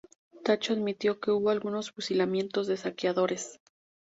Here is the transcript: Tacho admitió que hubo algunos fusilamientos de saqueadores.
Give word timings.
Tacho 0.43 0.73
admitió 0.73 1.19
que 1.19 1.29
hubo 1.29 1.51
algunos 1.51 1.91
fusilamientos 1.91 2.65
de 2.65 2.75
saqueadores. 2.75 3.59